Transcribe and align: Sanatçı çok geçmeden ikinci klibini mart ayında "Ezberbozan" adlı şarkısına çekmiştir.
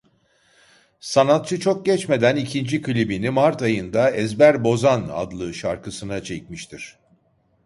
Sanatçı 0.99 1.59
çok 1.59 1.85
geçmeden 1.85 2.35
ikinci 2.35 2.81
klibini 2.81 3.29
mart 3.29 3.61
ayında 3.61 4.11
"Ezberbozan" 4.11 5.09
adlı 5.11 5.53
şarkısına 5.53 6.23
çekmiştir. 6.23 6.99